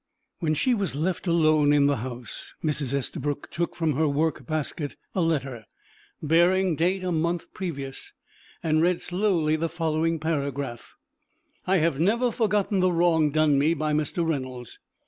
When 0.39 0.55
she 0.55 0.73
was 0.73 0.95
left 0.95 1.27
alone 1.27 1.71
in 1.71 1.85
the 1.85 1.97
house 1.97 2.55
Mrs. 2.63 2.91
Estabrook 2.91 3.51
took 3.51 3.75
from 3.75 3.93
her 3.93 4.07
workbasket 4.07 4.95
a 5.13 5.21
letter, 5.21 5.65
bearing 6.23 6.75
date 6.75 7.03
a 7.03 7.11
month 7.11 7.53
previous, 7.53 8.11
and 8.63 8.81
read 8.81 8.99
slowly 8.99 9.55
the 9.57 9.69
following 9.69 10.17
paragraph: 10.19 10.95
"I 11.67 11.77
have 11.77 11.99
never 11.99 12.31
forgotten 12.31 12.79
the 12.79 12.91
wrong 12.91 13.29
done 13.29 13.59
me 13.59 13.75
by 13.75 13.93
Mr. 13.93 14.27
Reynolds. 14.27 14.79